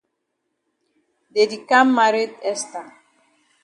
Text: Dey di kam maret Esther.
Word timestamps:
Dey 1.33 1.47
di 1.51 1.57
kam 1.69 1.87
maret 1.95 2.31
Esther. 2.51 2.87